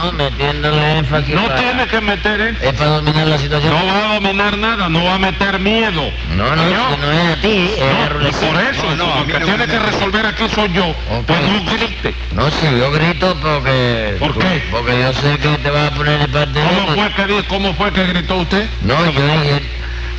No, 0.02 0.12
metiéndole 0.12 0.98
énfasis. 0.98 1.34
No 1.34 1.42
para- 1.46 1.56
tiene 1.60 1.86
que 1.86 2.00
meter. 2.00 2.56
Es 2.60 2.72
para 2.74 2.90
dominar 2.90 3.26
la 3.28 3.38
situación. 3.38 3.72
No 3.72 3.86
va 3.86 4.10
a 4.10 4.14
dominar 4.14 4.58
nada, 4.58 4.88
no 4.88 5.04
va 5.04 5.14
a 5.14 5.18
meter 5.18 5.60
miedo. 5.60 6.10
No, 6.36 6.56
no, 6.56 6.70
Yo. 6.70 6.96
no 6.96 7.12
es 7.12 7.38
a 7.38 7.40
ti, 7.40 7.70
es 7.76 8.10
No, 8.10 8.48
por 8.48 8.60
eso, 8.60 8.96
No, 8.96 9.24
no, 9.24 9.24
tiene 9.44 9.66
que 9.66 9.78
resolver 9.78 10.26
aquí 10.26 10.48
soy 10.48 10.72
yo. 10.72 10.86
Ok. 10.88 11.26
Pues 11.26 11.40
no 11.42 11.64
grite. 11.72 12.14
No, 12.32 12.50
sí, 12.50 12.66
yo 12.78 12.90
grito 12.90 13.36
porque... 13.40 14.16
¿Por 14.18 14.36
qué? 14.38 14.62
Porque 14.70 14.98
yo 15.00 15.12
sé 15.12 15.38
que 15.38 15.58
te 15.58 15.70
vas 15.70 15.92
a 15.92 15.94
poner 15.94 16.18
de 16.18 16.28
parte 16.28 16.58
de 16.58 16.66
¿Cómo 16.68 16.94
fue 16.94 17.12
que, 17.12 17.26
di- 17.32 17.42
cómo 17.44 17.74
fue 17.74 17.92
que 17.92 18.04
gritó 18.06 18.36
usted? 18.38 18.68
No, 18.80 19.04
yo 19.04 19.22
dije... 19.22 19.62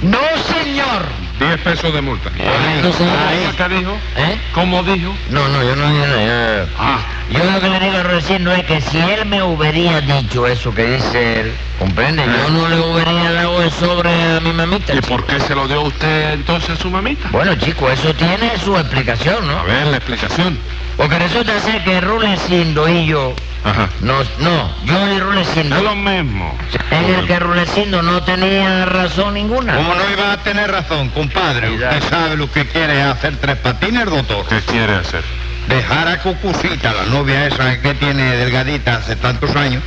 ¡No, 0.02 0.20
señor! 0.54 1.06
10 1.40 1.58
pesos 1.62 1.94
de 1.94 2.02
multa. 2.02 2.30
¿Cómo 2.30 3.70
dijo? 3.70 3.98
¿Eh? 4.18 4.38
¿Cómo 4.54 4.84
dijo? 4.84 5.16
No, 5.30 5.48
no, 5.48 5.64
yo 5.64 5.76
no 5.76 5.90
dije 5.90 6.08
nada. 6.08 6.68
Ah, 6.78 7.00
Yo 7.30 7.44
lo 7.44 7.60
que 7.60 7.70
le 7.70 7.80
digo 7.80 7.98
a 7.98 8.04
Rudecindo 8.04 8.52
es 8.52 8.64
que 8.66 8.82
si 8.82 9.00
él 9.00 9.26
me 9.26 9.42
hubiera 9.42 10.02
dicho 10.02 10.46
eso 10.46 10.74
que 10.74 10.84
dice 10.86 11.42
él, 11.42 11.54
¿comprende? 11.80 12.24
Yo 12.26 12.50
no 12.50 12.68
le 12.70 12.80
hubiera 12.80 13.32
dado 13.32 13.62
el 13.64 13.72
sobre 13.72 14.10
a 14.12 14.40
mi 14.40 14.52
mamita. 14.54 14.94
¿y 14.94 14.98
chico. 14.98 15.08
por 15.08 15.26
qué 15.26 15.40
se 15.40 15.56
lo 15.56 15.68
dio 15.68 15.82
usted 15.82 16.34
entonces 16.34 16.72
a 16.72 16.76
su 16.76 16.90
mamita? 16.92 17.30
Bueno, 17.32 17.56
chico, 17.56 17.90
eso 17.90 18.14
tiene 18.14 18.52
su 18.64 18.78
explicación, 18.78 19.50
A 19.50 19.54
¿no? 19.54 19.64
ver, 19.64 19.88
la 19.88 19.98
explicación. 19.98 20.60
Porque 20.98 21.18
resulta 21.18 21.60
ser 21.62 21.84
que 21.84 22.02
Rulecindo 22.02 22.88
y 22.88 23.08
yo, 23.08 23.34
Ajá. 23.64 23.90
no, 24.02 24.20
no, 24.38 24.70
yo 24.86 25.08
y 25.16 25.20
Rulecindo, 25.20 25.78
Es 25.78 25.82
lo 25.82 25.96
mismo. 25.96 26.56
en 26.92 27.16
el 27.16 27.26
que 27.26 27.40
Rulecindo 27.40 28.04
no 28.04 28.22
tenía 28.22 28.86
razón 28.86 29.34
ninguna. 29.34 29.76
¿Cómo 29.76 29.96
no 29.96 30.12
iba 30.12 30.34
a 30.34 30.38
tener 30.38 30.70
razón, 30.70 31.10
compadre? 31.10 31.72
Usted 31.72 32.04
sabe 32.10 32.36
lo 32.38 32.52
que 32.52 32.68
quiere 32.68 33.02
hacer 33.02 33.38
tres 33.38 33.56
patines, 33.58 34.06
doctor. 34.06 34.46
¿Qué 34.48 34.60
quiere 34.62 34.94
hacer? 34.94 35.24
Dejar 35.68 36.08
a 36.08 36.20
Cucucita, 36.20 36.94
la 36.94 37.06
novia 37.06 37.48
esa 37.48 37.80
que 37.82 37.94
tiene 37.96 38.36
delgadita 38.38 38.96
hace 38.96 39.16
tantos 39.16 39.56
años, 39.56 39.82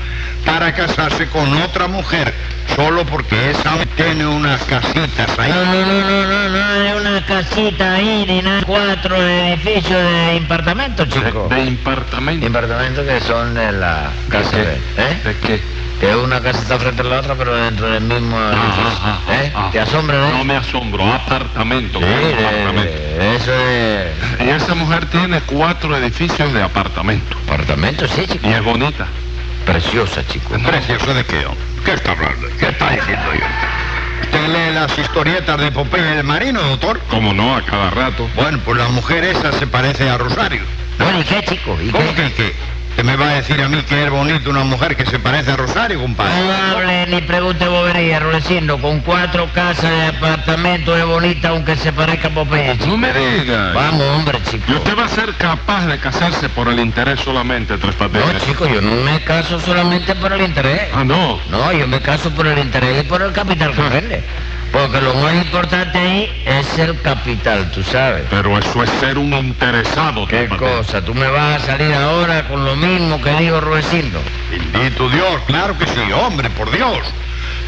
para 0.45 0.73
casarse 0.75 1.26
con 1.28 1.52
otra 1.62 1.88
mujer, 1.88 2.33
solo 2.75 3.04
porque 3.04 3.50
esa 3.50 3.76
tiene 3.97 4.26
unas 4.26 4.62
casitas 4.64 5.38
ahí. 5.38 5.50
No, 5.50 5.64
no, 5.64 5.87
no, 5.87 6.00
no, 6.00 6.26
no, 6.26 6.49
no, 6.49 6.85
es 6.85 7.00
una 7.00 7.26
casita 7.26 7.95
ahí, 7.95 8.25
ni 8.28 8.42
nada, 8.42 8.62
cuatro 8.64 9.16
edificios 9.16 9.90
de 9.90 10.42
apartamentos, 10.45 11.09
chico. 11.09 11.49
De, 11.50 11.56
de 11.56 11.64
impartamento. 11.64 13.04
Que 13.04 13.21
son 13.21 13.54
de 13.54 13.73
la 13.73 14.11
casa 14.28 14.56
¿De? 14.56 14.75
¿Eh? 14.75 15.21
¿De 15.25 15.37
qué? 15.47 15.61
Que 16.00 16.15
una 16.15 16.41
casa 16.43 16.59
está 16.61 16.79
frente 16.79 17.00
a 17.00 17.05
la 17.07 17.21
otra, 17.21 17.35
pero 17.37 17.57
dentro 17.57 17.88
del 17.91 18.03
mismo 18.03 18.38
edificio. 18.38 18.87
Ajá, 18.87 19.19
ajá, 19.26 19.45
¿Eh? 19.45 19.53
ajá. 19.55 19.71
¿Te 19.71 19.81
asombra, 19.81 20.19
No 20.31 20.41
eh? 20.41 20.45
me 20.45 20.57
asombro, 20.57 21.11
apartamento. 21.11 21.99
Sí, 21.99 22.05
de- 22.05 22.35
apartamento. 22.47 22.93
de- 22.93 23.37
eso 23.37 23.53
es... 23.61 24.47
Y 24.47 24.50
esa 24.50 24.75
mujer 24.75 25.07
tiene 25.07 25.41
cuatro 25.47 25.97
edificios 25.97 26.53
de 26.53 26.62
apartamento. 26.62 27.37
Apartamento, 27.47 28.07
sí, 28.09 28.26
chico. 28.26 28.47
Y 28.47 28.53
es 28.53 28.62
bonita. 28.62 29.07
Preciosa, 29.65 30.23
chico. 30.29 30.50
¿Precioso 30.59 31.15
de 31.15 31.25
qué? 31.25 31.47
¿Qué 31.85 31.93
está 31.95 32.12
hablando? 32.12 32.47
¿Qué 32.61 32.69
está 32.69 32.91
diciendo 32.91 33.33
yo? 33.33 33.47
¿Usted 34.23 34.49
lee 34.49 34.75
las 34.75 34.99
historietas 34.99 35.59
de 35.59 35.73
Popeye 35.73 36.19
el 36.19 36.25
Marino, 36.25 36.61
doctor? 36.62 37.00
Como 37.09 37.33
no, 37.33 37.57
a 37.57 37.62
cada 37.62 37.91
rato. 37.91 38.29
Bueno, 38.37 38.59
pues 38.65 38.76
la 38.76 38.88
mujer 38.88 39.25
esa 39.25 39.50
se 39.53 39.67
parece 39.67 40.09
a 40.11 40.19
Rosario. 40.19 40.62
Bueno, 40.99 41.21
¿y 41.21 41.25
qué, 41.25 41.43
chico? 41.43 41.76
¿Y 41.83 41.91
¿Cómo 41.91 42.15
qué? 42.15 42.23
que 42.25 42.33
qué? 42.35 42.55
¿Usted 42.97 43.05
me 43.05 43.17
va 43.17 43.29
a 43.29 43.35
decir 43.35 43.61
a 43.61 43.69
mí 43.69 43.83
que 43.83 44.05
es 44.05 44.09
bonita 44.11 44.49
una 44.49 44.65
mujer 44.65 44.97
que 44.97 45.05
se 45.05 45.19
parece 45.19 45.50
a 45.50 45.57
Rosario, 45.57 46.00
compadre? 46.00 46.33
No 46.47 46.53
hable 46.79 47.07
ni 47.09 47.21
pregunte 47.21 47.69
bobería, 47.69 48.21
Rulecindo. 48.21 48.81
Con 48.81 49.00
cuatro 49.00 49.50
casas 49.53 49.91
de 49.91 50.07
apartamento 50.07 50.97
es 50.97 51.05
bonita 51.05 51.50
aunque 51.50 51.76
se 51.76 51.93
parezca 51.93 52.29
a 52.29 52.31
Popeye, 52.31 52.73
chico. 52.79 52.87
No 52.87 52.97
me 52.97 53.12
diga. 53.12 53.73
Vamos, 53.75 54.03
hombre, 54.17 54.38
chico. 54.50 54.65
¿Y 54.69 54.75
usted 54.76 54.97
va 54.99 55.05
a 55.05 55.09
ser 55.09 55.35
capaz 55.35 55.85
de 55.85 55.99
casarse 55.99 56.49
por 56.49 56.69
el 56.69 56.81
interés 56.81 57.21
solamente, 57.21 57.76
Tres 57.76 57.95
No, 58.00 58.09
Patines? 58.09 58.43
chico, 58.47 58.67
yo 58.67 58.81
no 58.81 58.97
me 59.05 59.23
caso 59.25 59.61
solamente 59.61 60.15
por 60.15 60.33
el 60.33 60.41
interés. 60.41 60.88
Ah, 60.95 61.05
no. 61.05 61.38
No, 61.50 61.71
yo 61.75 61.87
me 61.87 62.00
caso 62.00 62.31
por 62.31 62.47
el 62.47 62.59
interés 62.59 63.05
y 63.05 63.07
por 63.07 63.21
el 63.21 63.33
capital 63.33 63.73
que 63.75 63.83
vende. 63.91 64.25
Porque 64.76 65.00
lo 65.00 65.14
más 65.14 65.35
importante 65.35 65.99
ahí 65.99 66.42
es 66.45 66.78
el 66.78 67.00
capital, 67.00 67.71
tú 67.71 67.83
sabes. 67.83 68.25
Pero 68.28 68.59
eso 68.59 68.83
es 68.83 68.90
ser 69.00 69.16
un 69.16 69.33
interesado, 69.33 70.26
¿Qué 70.26 70.45
Patines. 70.45 70.59
cosa? 70.59 71.02
¿Tú 71.02 71.14
me 71.14 71.26
vas 71.28 71.62
a 71.62 71.66
salir 71.66 71.95
ahora 71.95 72.47
con 72.47 72.62
lo 72.62 72.76
mismo 72.76 73.18
que 73.23 73.30
dijo 73.37 73.59
Rudecindo? 73.59 74.21
Bendito 74.50 75.09
Dios, 75.09 75.40
claro 75.47 75.78
que 75.78 75.87
sí, 75.87 76.12
hombre, 76.12 76.50
por 76.50 76.71
Dios. 76.71 76.99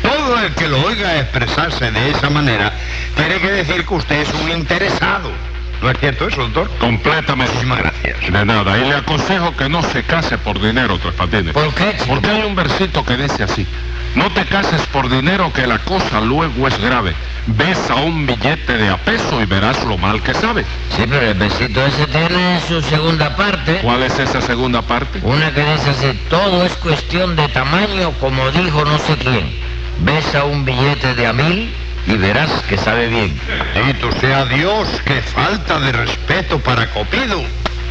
Todo 0.02 0.38
el 0.42 0.52
que 0.54 0.68
lo 0.68 0.82
oiga 0.82 1.18
expresarse 1.18 1.90
de 1.90 2.10
esa 2.10 2.28
manera 2.28 2.74
tiene 3.16 3.38
que 3.38 3.52
decir 3.52 3.86
que 3.86 3.94
usted 3.94 4.20
es 4.20 4.34
un 4.34 4.50
interesado. 4.50 5.32
¿No 5.80 5.90
es 5.90 5.98
cierto 6.00 6.28
eso, 6.28 6.42
doctor? 6.42 6.68
Completamente. 6.78 7.52
Muchísimas 7.52 7.78
gracias. 7.78 8.32
De 8.32 8.44
nada. 8.44 8.78
Y 8.78 8.84
le 8.84 8.96
aconsejo 8.96 9.56
que 9.56 9.68
no 9.68 9.82
se 9.82 10.02
case 10.02 10.36
por 10.36 10.60
dinero, 10.60 10.98
Tres 10.98 11.14
Patines. 11.14 11.54
¿Por 11.54 11.72
qué, 11.72 11.92
chico? 11.92 12.06
Porque 12.08 12.28
hay 12.28 12.42
un 12.42 12.54
versito 12.54 13.04
que 13.04 13.16
dice 13.16 13.44
así. 13.44 13.66
No 14.14 14.30
te 14.30 14.44
cases 14.46 14.80
por 14.92 15.08
dinero 15.08 15.52
que 15.52 15.66
la 15.66 15.78
cosa 15.80 16.20
luego 16.20 16.66
es 16.66 16.78
grave. 16.80 17.14
Besa 17.46 17.94
un 17.94 18.26
billete 18.26 18.76
de 18.76 18.88
a 18.88 18.96
peso 18.98 19.40
y 19.40 19.46
verás 19.46 19.82
lo 19.84 19.96
mal 19.96 20.22
que 20.22 20.34
sabe. 20.34 20.64
Sí, 20.96 21.04
pero 21.08 21.22
el 21.22 21.34
besito 21.34 21.84
ese 21.86 22.06
tiene 22.06 22.60
su 22.66 22.82
segunda 22.82 23.34
parte. 23.36 23.78
¿Cuál 23.82 24.02
es 24.02 24.18
esa 24.18 24.40
segunda 24.40 24.82
parte? 24.82 25.20
Una 25.22 25.52
que 25.52 25.60
dice 25.60 25.90
así, 25.90 26.20
todo 26.28 26.64
es 26.64 26.72
cuestión 26.76 27.36
de 27.36 27.48
tamaño, 27.48 28.12
como 28.20 28.50
dijo 28.50 28.84
no 28.84 28.98
sé 28.98 29.16
quién. 29.16 29.50
Besa 30.00 30.44
un 30.44 30.64
billete 30.64 31.14
de 31.14 31.26
a 31.26 31.32
mil 31.32 31.74
y 32.06 32.16
verás 32.16 32.50
que 32.68 32.78
sabe 32.78 33.08
bien. 33.08 33.38
Bendito 33.74 34.10
sea 34.20 34.44
Dios, 34.46 34.88
qué 35.04 35.20
falta 35.22 35.78
de 35.80 35.92
respeto 35.92 36.58
para 36.58 36.90
Copido. 36.90 37.42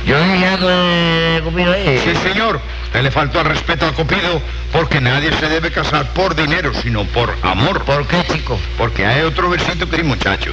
Yo 0.05 0.23
dije 0.23 0.45
algo 0.47 0.67
de 0.67 1.41
Cupido 1.43 1.73
ahí. 1.73 1.99
Sí, 2.03 2.15
señor. 2.15 2.61
Usted 2.85 3.01
le 3.01 3.11
faltó 3.11 3.39
al 3.41 3.45
respeto 3.45 3.85
a 3.85 3.93
Copido 3.93 4.41
porque 4.71 5.01
nadie 5.01 5.31
se 5.33 5.49
debe 5.49 5.71
casar 5.71 6.13
por 6.13 6.35
dinero, 6.35 6.71
sino 6.73 7.03
por 7.05 7.35
amor. 7.41 7.83
¿Por 7.83 8.07
qué, 8.07 8.23
chico? 8.31 8.57
Porque 8.77 9.05
hay 9.05 9.23
otro 9.23 9.49
versito 9.49 9.89
que 9.89 9.97
dice, 9.97 10.07
muchacho, 10.07 10.51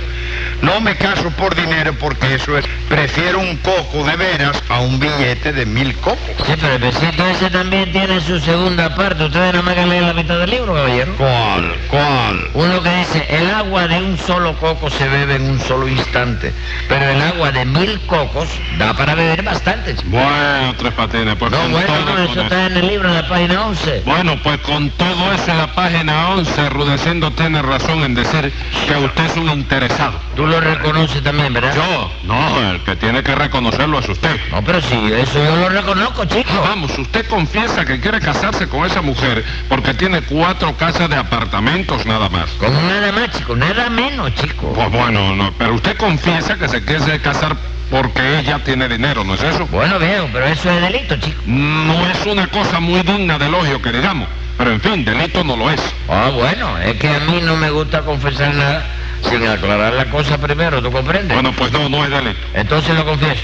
no 0.64 0.80
me 0.80 0.96
caso 0.96 1.30
por 1.30 1.54
dinero 1.54 1.94
porque 2.00 2.34
eso 2.34 2.56
es, 2.56 2.64
prefiero 2.88 3.38
un 3.38 3.56
coco 3.58 4.02
de 4.04 4.16
veras 4.16 4.62
a 4.68 4.80
un 4.80 4.98
billete 4.98 5.52
de 5.52 5.66
mil 5.66 5.94
cocos. 5.96 6.18
Sí, 6.46 6.54
pero 6.60 6.74
el 6.74 6.78
besito 6.80 7.26
ese 7.26 7.50
también 7.50 7.92
tiene 7.92 8.20
su 8.20 8.40
segunda 8.40 8.94
parte. 8.94 9.24
Ustedes 9.24 9.62
más 9.62 9.74
que 9.74 9.86
leen 9.86 10.06
la 10.06 10.14
mitad 10.14 10.38
del 10.38 10.50
libro, 10.50 10.74
caballero. 10.74 11.14
¿Cuál? 11.16 11.74
¿Cuál? 11.90 12.50
Uno 12.54 12.82
que 12.82 12.96
dice, 12.96 13.26
el 13.28 13.50
agua 13.50 13.86
de 13.88 13.98
un 13.98 14.18
solo 14.18 14.54
coco 14.58 14.88
se 14.90 15.08
bebe 15.08 15.36
en 15.36 15.42
un 15.50 15.60
solo 15.60 15.86
instante, 15.86 16.52
pero 16.88 17.04
el 17.10 17.20
agua 17.20 17.52
de 17.52 17.64
mil 17.66 18.00
cocos 18.06 18.48
da 18.78 18.94
para 18.94 19.14
beber 19.14 19.42
bastante. 19.42 19.94
chico. 19.94 20.08
Bueno, 20.08 20.74
Tres 20.78 20.92
Patines, 20.94 21.36
pues 21.36 21.52
No, 21.52 21.58
con 21.58 21.72
bueno, 21.72 21.86
todo 21.86 22.00
no, 22.04 22.12
con 22.14 22.22
eso 22.24 22.40
está 22.42 22.66
en 22.66 22.76
el 22.76 22.86
libro, 22.86 23.08
en 23.08 23.14
la 23.14 23.28
página 23.28 23.66
11. 23.66 24.02
Bueno, 24.06 24.38
pues 24.42 24.58
con 24.60 24.88
todo 24.90 25.32
eso 25.34 25.50
en 25.50 25.58
la 25.58 25.74
página 25.74 26.30
11, 26.30 26.70
Rudecindo 26.70 27.30
tiene 27.32 27.60
razón 27.62 28.02
en 28.02 28.14
decir 28.14 28.52
que 28.88 28.96
usted 28.96 29.24
es 29.26 29.36
un 29.36 29.50
interesado. 29.50 30.14
Tú 30.36 30.46
lo 30.54 30.60
reconoces 30.60 31.22
también, 31.22 31.52
¿verdad? 31.52 31.74
Yo, 31.74 32.10
no, 32.24 32.70
el 32.70 32.80
que 32.82 32.96
tiene 32.96 33.22
que 33.22 33.34
reconocerlo 33.34 33.98
es 33.98 34.08
usted. 34.08 34.38
No, 34.50 34.62
pero 34.62 34.80
sí, 34.80 34.98
eso 35.12 35.42
yo 35.42 35.56
lo 35.56 35.68
reconozco, 35.68 36.24
chico. 36.26 36.50
Vamos, 36.62 36.96
usted 36.98 37.26
confiesa 37.26 37.84
que 37.84 38.00
quiere 38.00 38.20
casarse 38.20 38.68
con 38.68 38.86
esa 38.86 39.02
mujer 39.02 39.44
porque 39.68 39.94
tiene 39.94 40.22
cuatro 40.22 40.76
casas 40.76 41.08
de 41.08 41.16
apartamentos 41.16 42.06
nada 42.06 42.28
más. 42.28 42.50
Como 42.52 42.80
nada 42.82 43.12
más, 43.12 43.30
chico, 43.30 43.56
nada 43.56 43.90
menos, 43.90 44.34
chico. 44.34 44.72
Pues 44.74 44.90
bueno, 44.90 45.34
no, 45.34 45.52
pero 45.58 45.74
usted 45.74 45.96
confiesa 45.96 46.56
que 46.56 46.68
se 46.68 46.84
quiere 46.84 47.20
casar 47.20 47.56
porque 47.90 48.38
ella 48.38 48.58
tiene 48.64 48.88
dinero, 48.88 49.24
¿no 49.24 49.34
es 49.34 49.42
eso? 49.42 49.66
Bueno, 49.66 49.98
viejo, 49.98 50.28
pero 50.32 50.46
eso 50.46 50.70
es 50.70 50.80
delito, 50.80 51.16
chico. 51.16 51.42
No 51.46 52.08
es 52.08 52.26
una 52.26 52.46
cosa 52.46 52.80
muy 52.80 53.02
digna 53.02 53.38
de 53.38 53.46
elogio 53.46 53.82
que 53.82 53.92
digamos, 53.92 54.28
pero 54.56 54.72
en 54.72 54.80
fin, 54.80 55.04
delito 55.04 55.42
no 55.44 55.56
lo 55.56 55.70
es. 55.70 55.80
Ah, 56.08 56.30
bueno, 56.32 56.78
es 56.78 56.94
que 56.94 57.08
a 57.08 57.20
mí 57.20 57.40
no 57.42 57.56
me 57.56 57.70
gusta 57.70 58.02
confesar 58.02 58.54
nada 58.54 58.86
sin 59.28 59.46
aclarar 59.46 59.92
la 59.94 60.06
cosa 60.06 60.38
primero, 60.38 60.82
¿tú 60.82 60.90
comprendes? 60.90 61.34
Bueno, 61.34 61.52
pues 61.56 61.72
no, 61.72 61.88
no 61.88 62.04
es 62.04 62.10
delito. 62.10 62.40
Entonces 62.54 62.94
lo 62.94 63.04
confieso. 63.04 63.42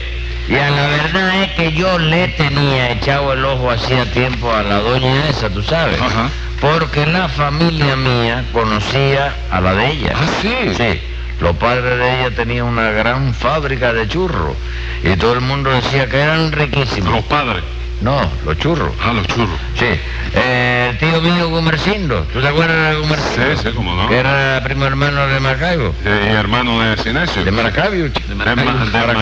Y 0.48 0.56
a 0.56 0.70
la 0.70 0.86
verdad 0.88 1.42
es 1.42 1.52
que 1.52 1.72
yo 1.72 1.98
le 1.98 2.28
tenía 2.28 2.90
echado 2.90 3.32
el 3.32 3.44
ojo 3.44 3.70
hacía 3.70 4.04
tiempo 4.12 4.52
a 4.52 4.62
la 4.62 4.80
doña 4.80 5.28
esa, 5.28 5.48
tú 5.48 5.62
sabes. 5.62 6.00
Ajá. 6.00 6.28
Porque 6.60 7.06
la 7.06 7.28
familia 7.28 7.96
mía 7.96 8.44
conocía 8.52 9.34
a 9.50 9.60
la 9.60 9.74
de 9.74 9.90
ella. 9.92 10.12
Ah, 10.14 10.26
sí. 10.42 10.54
Sí. 10.76 11.00
Los 11.40 11.56
padres 11.56 11.98
de 11.98 12.20
ella 12.20 12.36
tenían 12.36 12.66
una 12.66 12.90
gran 12.90 13.32
fábrica 13.32 13.92
de 13.92 14.06
churros. 14.08 14.56
Y 15.02 15.16
todo 15.16 15.34
el 15.34 15.40
mundo 15.40 15.70
decía 15.70 16.08
que 16.08 16.18
eran 16.18 16.52
riquísimos. 16.52 17.12
Los 17.12 17.24
padres. 17.24 17.62
No, 18.00 18.18
los 18.46 18.56
churros. 18.58 18.92
Ah, 19.02 19.12
los 19.12 19.26
churros. 19.26 19.58
Sí. 19.78 19.86
Eh, 20.34 20.88
el 20.90 20.98
tío 20.98 21.20
mío 21.20 21.48
Gumercindo. 21.50 22.22
¿Tú 22.32 22.40
te 22.40 22.48
acuerdas 22.48 22.94
de 22.94 23.00
Gumercindo? 23.00 23.56
Sí, 23.56 23.62
sí, 23.62 23.70
cómo 23.74 23.94
no. 23.94 24.08
Que 24.08 24.18
era 24.18 24.60
primo 24.64 24.86
hermano 24.86 25.26
de 25.26 25.38
Maracaibo. 25.40 25.94
Eh, 26.04 26.30
y 26.32 26.34
hermano 26.34 26.80
de 26.80 26.96
Sinesio. 27.02 27.44
De 27.44 27.50
Maracaibo. 27.50 28.08
De 28.08 28.34
Ma- 28.34 28.44
de 28.44 28.54
De 28.56 29.14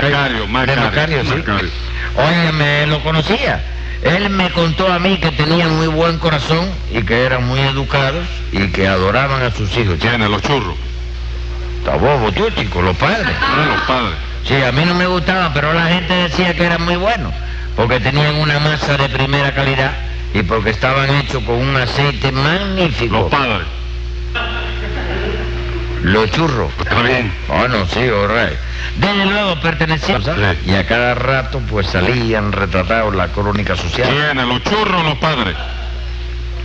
Macario, 0.77 1.23
sí. 1.25 1.35
Macario. 1.35 1.71
Óyeme, 2.17 2.87
lo 2.87 3.03
conocía. 3.03 3.65
Él 4.03 4.31
me 4.31 4.49
contó 4.51 4.93
a 4.93 5.01
mí 5.01 5.17
que 5.19 5.33
tenían 5.33 5.77
muy 5.77 5.89
buen 5.89 6.19
corazón 6.19 6.71
y 6.93 7.03
que 7.03 7.25
eran 7.25 7.45
muy 7.49 7.59
educados 7.59 8.27
y 8.53 8.69
que 8.69 8.87
adoraban 8.87 9.43
a 9.43 9.51
sus 9.51 9.77
hijos. 9.77 9.99
Tiene 9.99 10.29
los 10.29 10.41
churros. 10.43 10.77
Está 11.81 11.97
bobo 11.97 12.31
tú, 12.31 12.49
chico, 12.51 12.81
los 12.81 12.97
padres. 12.97 13.35
Ah, 13.41 13.67
los 13.75 13.81
padres. 13.83 14.15
Sí, 14.47 14.55
a 14.63 14.71
mí 14.71 14.85
no 14.85 14.95
me 14.95 15.07
gustaban, 15.07 15.53
pero 15.53 15.73
la 15.73 15.87
gente 15.87 16.15
decía 16.15 16.55
que 16.55 16.65
eran 16.65 16.83
muy 16.85 16.95
buenos, 16.97 17.33
porque 17.79 18.01
tenían 18.01 18.35
una 18.35 18.59
masa 18.59 18.97
de 18.97 19.09
primera 19.09 19.55
calidad 19.55 19.93
y 20.35 20.43
porque 20.43 20.71
estaban 20.71 21.15
hechos 21.15 21.45
con 21.45 21.55
un 21.55 21.77
aceite 21.77 22.33
magnífico. 22.33 23.21
Los 23.21 23.31
padres. 23.31 23.67
Los 26.03 26.29
churros. 26.33 26.73
Está 26.81 27.01
bien. 27.03 27.33
Bueno, 27.47 27.87
sí, 27.87 28.01
right. 28.01 28.59
Desde 28.97 29.27
luego 29.27 29.61
pertenecían. 29.61 30.25
Sí. 30.25 30.31
Y 30.67 30.75
a 30.75 30.87
cada 30.89 31.15
rato 31.15 31.61
pues 31.71 31.87
salían 31.87 32.51
retratados 32.51 33.15
la 33.15 33.29
crónica 33.29 33.77
social. 33.77 34.09
Tiene 34.09 34.45
los 34.45 34.61
churros, 34.65 35.05
los 35.05 35.19
padres. 35.19 35.55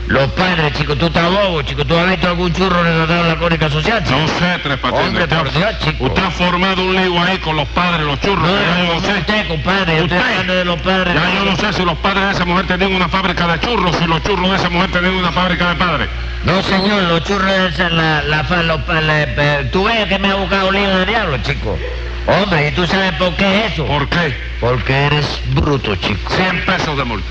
Los 0.08 0.30
padres, 0.34 0.74
chico, 0.74 0.96
tú 0.98 1.06
estás 1.08 1.30
bobo, 1.32 1.62
chico. 1.62 1.86
¿Tú 1.86 1.96
has 1.98 2.10
visto 2.10 2.28
algún 2.28 2.52
churro 2.54 2.84
retratado 2.84 3.22
en 3.22 3.28
la 3.30 3.36
crónica 3.38 3.70
social, 3.70 4.04
chico? 4.04 4.20
No 4.20 4.28
sé, 4.28 4.60
Tres 4.62 4.78
Patines. 4.78 5.08
Hombre, 5.08 5.28
por 5.28 5.52
Dios, 5.54 5.80
chico. 5.80 6.04
Usted 6.06 6.24
ha 6.24 6.32
formado 6.32 6.84
un 6.84 6.94
lío 6.96 7.22
ahí 7.24 7.38
con 7.40 7.56
los 7.56 7.68
padres, 7.70 8.06
los 8.06 8.20
churros. 8.20 8.46
No, 8.46 8.54
ya 8.54 8.84
yo 8.86 8.94
no, 8.94 9.00
sé. 9.00 9.14
usted, 9.20 9.48
compadre. 9.48 9.98
Yo 9.98 10.04
estoy 10.04 10.18
Usted. 10.18 10.30
hablando 10.32 10.54
de 10.56 10.66
los 10.66 10.82
padres. 10.82 11.14
Ya 11.16 11.34
yo 11.34 11.46
no 11.46 11.56
sé 11.56 11.74
si 11.74 11.86
los 11.86 11.98
padres 12.00 12.26
de 12.26 12.32
esa 12.34 12.46
mujer 12.46 12.68
tenían 12.68 12.94
una 12.94 13.08
fábrica 13.08 13.48
de 13.48 13.60
churros 13.62 13.96
y 14.02 14.08
los 14.08 14.22
churros 14.24 14.50
de 14.52 14.56
esa 14.58 14.70
mujer 14.70 14.92
tenían 14.92 15.14
una 15.16 15.32
fábrica 15.32 15.70
de 15.70 15.76
padres. 15.76 16.10
No, 16.44 16.62
señor, 16.64 17.04
los 17.04 17.24
churros 17.24 17.78
de 17.78 17.90
la, 17.90 18.22
la, 18.24 18.44
pa- 18.44 18.62
la- 18.62 18.78
pe- 18.86 19.70
Tú 19.72 19.86
ves 19.86 20.06
que 20.08 20.20
me 20.20 20.30
ha 20.32 20.36
buscado 20.36 20.68
un 20.68 20.76
lío 20.76 20.98
de 20.98 21.06
diablo, 21.06 21.38
chico. 21.44 21.80
Hombre, 22.28 22.68
¿y 22.68 22.72
tú 22.72 22.86
sabes 22.88 23.14
por 23.14 23.34
qué 23.36 23.66
es 23.66 23.72
eso? 23.74 23.86
¿Por 23.86 24.08
qué? 24.10 24.36
Porque 24.60 24.94
eres 25.06 25.40
bruto, 25.54 25.96
chico. 25.96 26.30
100 26.36 26.66
pesos 26.66 26.98
de 26.98 27.04
multa. 27.06 27.28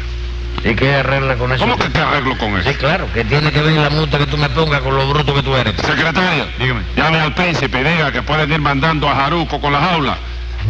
¿Y 0.65 0.75
qué 0.75 0.95
arregla 0.95 1.35
con 1.37 1.53
eso? 1.53 1.65
¿Cómo 1.65 1.77
que 1.77 1.89
te 1.91 1.99
arreglo 2.01 2.37
con 2.39 2.57
eso? 2.57 2.69
Sí, 2.71 2.77
claro, 2.77 3.07
que 3.13 3.25
tiene 3.25 3.51
que 3.51 3.61
ver 3.61 3.73
la 3.75 3.91
multa 3.91 4.19
que 4.19 4.27
tú 4.27 4.37
me 4.37 4.49
pongas 4.51 4.81
con 4.81 4.97
lo 4.97 5.09
bruto 5.09 5.35
que 5.35 5.43
tú 5.43 5.57
eres. 5.57 5.75
Secretaria, 5.77 6.47
Dígame. 6.59 6.83
llame 6.97 7.19
al 7.21 7.35
príncipe 7.35 7.81
y 7.81 7.85
diga 7.85 8.13
que 8.13 8.23
pueden 8.23 8.51
ir 8.53 8.61
mandando 8.61 9.09
a 9.09 9.15
Jaruco 9.17 9.61
con 9.61 9.73
la 9.73 9.81
jaula. 9.81 10.19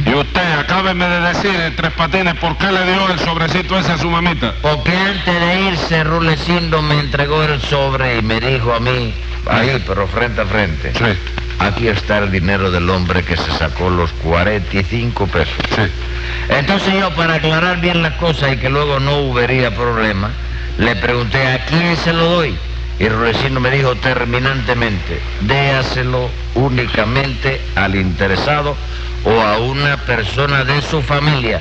Y 0.07 0.15
usted, 0.15 0.59
acábeme 0.59 1.07
de 1.07 1.21
decir, 1.21 1.55
en 1.55 1.77
Tres 1.77 1.93
Patines, 1.93 2.35
¿por 2.37 2.57
qué 2.57 2.73
le 2.73 2.85
dio 2.91 3.11
el 3.11 3.19
sobrecito 3.19 3.79
ese 3.79 3.93
a 3.93 3.99
su 3.99 4.09
mamita? 4.09 4.55
Porque 4.63 4.97
antes 4.97 5.39
de 5.41 5.61
irse, 5.69 6.03
Rulecindo 6.05 6.81
me 6.81 6.99
entregó 6.99 7.43
el 7.43 7.61
sobre 7.61 8.17
y 8.17 8.23
me 8.23 8.41
dijo 8.41 8.73
a 8.73 8.81
mí, 8.81 9.13
ahí, 9.47 9.83
pero 9.87 10.07
frente 10.09 10.41
a 10.41 10.47
frente, 10.47 10.93
Sí, 10.95 11.05
aquí 11.67 11.89
está 11.89 12.19
el 12.19 12.31
dinero 12.31 12.71
del 12.71 12.89
hombre 12.91 13.23
que 13.23 13.37
se 13.37 13.51
sacó 13.53 13.91
los 13.91 14.13
45 14.15 15.27
pesos. 15.27 15.55
sí. 15.75 15.83
Entonces 16.49 16.95
yo, 16.95 17.11
para 17.15 17.35
aclarar 17.35 17.81
bien 17.81 18.03
las 18.03 18.15
cosas 18.15 18.53
y 18.53 18.57
que 18.57 18.69
luego 18.69 19.01
no 19.01 19.19
hubiera 19.19 19.71
problema, 19.71 20.31
Le 20.79 20.97
pregunté 20.97 21.47
a 21.47 21.65
quién 21.67 21.97
se 21.99 22.15
lo 22.15 22.25
doy 22.25 22.57
y 22.99 23.09
Rudecindo 23.09 23.61
me 23.61 23.71
dijo 23.71 23.95
terminantemente, 23.97 25.21
déaselo 25.41 26.31
únicamente 26.55 27.61
al 27.75 27.95
interesado 27.95 28.77
o 29.25 29.41
a 29.41 29.59
una 29.59 29.97
persona 29.99 30.65
de 30.65 30.81
su 30.83 31.03
familia. 31.03 31.61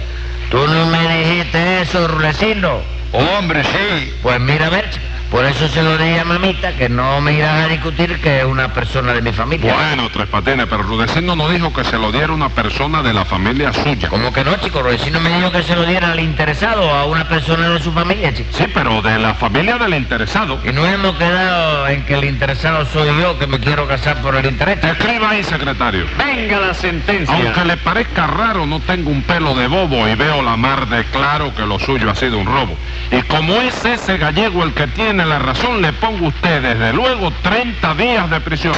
¿Tú 0.50 0.68
no 0.68 0.86
me 0.86 1.18
dijiste 1.18 1.82
eso, 1.82 2.08
Rudecindo? 2.08 2.84
Hombre, 3.12 3.64
sí. 3.64 4.14
Pues 4.22 4.40
mira, 4.40 4.68
a 4.68 4.70
ver, 4.70 4.90
por 5.32 5.46
eso 5.46 5.70
se 5.70 5.82
lo 5.82 5.98
dije 5.98 6.20
a 6.20 6.26
mamita, 6.26 6.76
que 6.76 6.90
no 6.90 7.22
me 7.22 7.32
irás 7.32 7.64
a 7.64 7.68
discutir 7.70 8.20
que 8.20 8.40
es 8.40 8.46
una 8.46 8.74
persona 8.74 9.14
de 9.14 9.22
mi 9.22 9.32
familia. 9.32 9.74
Bueno, 9.74 10.10
Tres 10.12 10.28
Patines, 10.28 10.68
pero 10.70 10.84
Rudecindo 10.84 11.38
no 11.38 11.48
dijo 11.48 11.72
que 11.72 11.86
se 11.86 11.98
lo 11.98 12.12
diera 12.12 12.34
una 12.34 12.50
persona 12.50 13.02
de 13.02 13.14
la 13.14 13.24
familia 13.24 13.72
suya. 13.72 14.10
¿Cómo 14.10 14.34
que 14.34 14.44
no, 14.44 14.58
chico? 14.58 14.82
Rudecindo 14.84 15.22
me 15.22 15.30
dijo 15.30 15.50
que 15.50 15.64
se 15.64 15.74
lo 15.74 15.86
diera 15.86 16.12
al 16.12 16.20
interesado 16.20 16.94
a 16.94 17.06
una 17.06 17.30
persona 17.30 17.70
de 17.70 17.80
su 17.80 17.94
familia, 17.94 18.34
chico. 18.34 18.50
Sí, 18.52 18.66
pero 18.74 19.02
de 19.02 19.18
la 19.20 19.34
familia 19.34 19.78
del 19.78 19.94
interesado. 19.94 20.60
Y 20.66 20.74
no 20.74 20.86
hemos 20.86 21.16
quedado 21.16 21.88
en 21.88 22.04
que 22.04 22.16
el 22.16 22.26
interesado 22.26 22.86
soy 22.88 23.08
yo, 23.18 23.40
que 23.40 23.48
me 23.48 23.60
quiero 23.60 23.88
casar 23.88 24.22
por 24.22 24.36
el 24.36 24.46
interés. 24.46 24.84
Escriba 24.84 25.30
ahí, 25.30 25.46
secretario. 25.46 26.08
Venga 26.18 26.60
la 26.60 26.74
sentencia. 26.74 27.34
Aunque 27.34 27.64
le 27.64 27.78
parezca 27.78 28.28
raro, 28.28 28.66
no 28.66 28.82
tengo 28.82 29.10
un 29.10 29.22
pelo 29.22 29.56
de 29.56 29.68
bobo 29.68 30.10
y 30.10 30.16
veo 30.16 30.42
la 30.42 30.58
mar 30.58 30.90
de 30.90 31.06
claro 31.06 31.56
que 31.56 31.66
lo 31.66 31.80
suyo 31.80 32.12
ha 32.12 32.16
sido 32.16 32.38
un 32.38 32.48
robo. 32.48 32.76
Y 33.12 33.22
como 33.24 33.56
es 33.56 33.86
ese 33.86 34.18
gallego 34.18 34.64
el 34.64 34.74
que 34.74 34.88
la 35.26 35.40
razón, 35.40 35.82
le 35.82 35.94
pongo 35.94 36.26
a 36.26 36.30
usted 36.30 36.62
desde 36.62 36.94
luego 36.94 37.32
30 37.44 37.94
días 37.96 38.30
de 38.30 38.40
prisión. 38.42 38.74